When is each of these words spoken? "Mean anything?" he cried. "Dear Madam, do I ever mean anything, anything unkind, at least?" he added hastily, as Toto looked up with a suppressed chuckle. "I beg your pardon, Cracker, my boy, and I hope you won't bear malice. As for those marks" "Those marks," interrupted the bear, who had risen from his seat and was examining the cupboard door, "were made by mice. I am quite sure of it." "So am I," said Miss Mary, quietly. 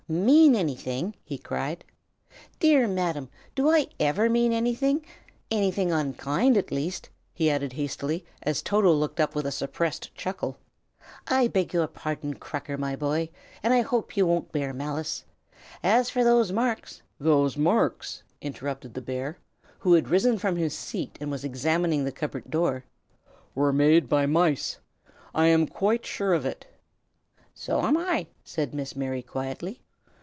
"Mean 0.09 0.55
anything?" 0.57 1.15
he 1.23 1.37
cried. 1.37 1.85
"Dear 2.59 2.85
Madam, 2.85 3.29
do 3.55 3.69
I 3.69 3.87
ever 3.97 4.29
mean 4.29 4.51
anything, 4.51 5.05
anything 5.49 5.93
unkind, 5.93 6.57
at 6.57 6.69
least?" 6.69 7.07
he 7.33 7.49
added 7.49 7.71
hastily, 7.71 8.25
as 8.43 8.61
Toto 8.61 8.91
looked 8.91 9.21
up 9.21 9.35
with 9.35 9.45
a 9.45 9.53
suppressed 9.53 10.13
chuckle. 10.13 10.57
"I 11.29 11.47
beg 11.47 11.73
your 11.73 11.87
pardon, 11.87 12.33
Cracker, 12.33 12.77
my 12.77 12.97
boy, 12.97 13.29
and 13.63 13.73
I 13.73 13.83
hope 13.83 14.17
you 14.17 14.27
won't 14.27 14.51
bear 14.51 14.73
malice. 14.73 15.23
As 15.81 16.09
for 16.09 16.25
those 16.25 16.51
marks" 16.51 17.01
"Those 17.21 17.55
marks," 17.55 18.21
interrupted 18.41 18.93
the 18.95 19.01
bear, 19.01 19.37
who 19.79 19.93
had 19.93 20.09
risen 20.09 20.37
from 20.37 20.57
his 20.57 20.77
seat 20.77 21.17
and 21.21 21.31
was 21.31 21.45
examining 21.45 22.03
the 22.03 22.11
cupboard 22.11 22.51
door, 22.51 22.83
"were 23.55 23.71
made 23.71 24.09
by 24.09 24.25
mice. 24.25 24.77
I 25.33 25.45
am 25.47 25.67
quite 25.67 26.05
sure 26.05 26.33
of 26.33 26.45
it." 26.45 26.67
"So 27.53 27.79
am 27.85 27.95
I," 27.95 28.27
said 28.43 28.73
Miss 28.73 28.93
Mary, 28.93 29.21
quietly. 29.21 29.79